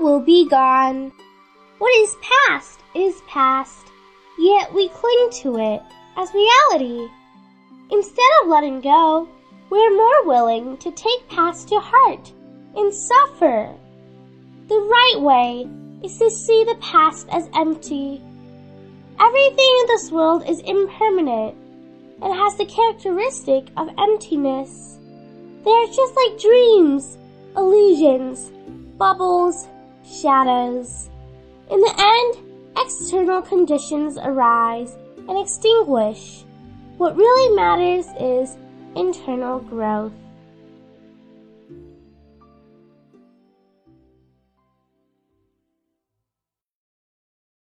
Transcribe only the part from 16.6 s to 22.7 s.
the past as empty. Everything in this world is impermanent and has the